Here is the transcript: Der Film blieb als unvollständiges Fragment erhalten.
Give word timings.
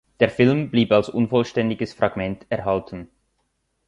Der 0.19 0.31
Film 0.31 0.71
blieb 0.71 0.91
als 0.93 1.09
unvollständiges 1.09 1.93
Fragment 1.93 2.47
erhalten. 2.49 3.07